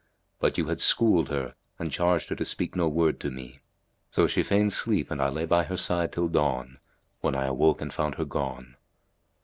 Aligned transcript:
But 0.39 0.57
you 0.57 0.65
had 0.65 0.81
schooled 0.81 1.29
her 1.29 1.53
and 1.77 1.91
charged 1.91 2.29
her 2.29 2.35
to 2.37 2.43
speak 2.43 2.75
no 2.75 2.87
word 2.87 3.19
to 3.19 3.29
me; 3.29 3.59
so 4.09 4.25
she 4.25 4.41
feigned 4.41 4.73
sleep 4.73 5.11
and 5.11 5.21
I 5.21 5.29
lay 5.29 5.45
by 5.45 5.63
her 5.65 5.77
side 5.77 6.11
till 6.11 6.27
dawn, 6.27 6.79
when 7.19 7.35
I 7.35 7.45
awoke 7.45 7.81
and 7.81 7.93
found 7.93 8.15
her 8.15 8.25
gone." 8.25 8.77